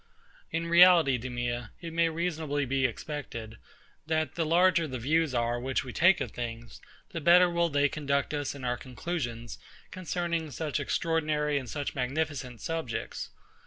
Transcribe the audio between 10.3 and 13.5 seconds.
such extraordinary and such magnificent subjects.